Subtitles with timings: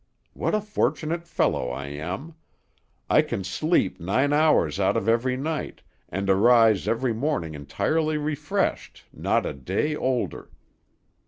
[0.33, 2.33] What a fortunate fellow I am!
[3.07, 9.03] I can sleep nine hours out of every night, and arise every morning entirely refreshed,
[9.13, 10.49] not a day older.